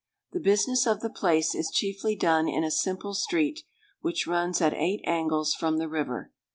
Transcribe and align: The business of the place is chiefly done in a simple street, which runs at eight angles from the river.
The 0.31 0.39
business 0.39 0.87
of 0.87 1.01
the 1.01 1.11
place 1.11 1.53
is 1.53 1.69
chiefly 1.71 2.15
done 2.15 2.47
in 2.47 2.63
a 2.63 2.71
simple 2.71 3.13
street, 3.13 3.61
which 3.99 4.25
runs 4.25 4.59
at 4.59 4.73
eight 4.73 5.03
angles 5.05 5.53
from 5.53 5.77
the 5.77 5.87
river. 5.87 6.31